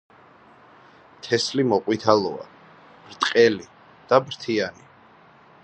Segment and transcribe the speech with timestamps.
[1.27, 2.47] თესლი მოყვითალოა,
[3.11, 3.69] ბრტყელი
[4.13, 4.89] და ფრთიანი.